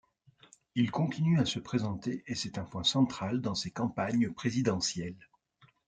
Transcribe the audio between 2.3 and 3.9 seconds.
c’est un point central dans ses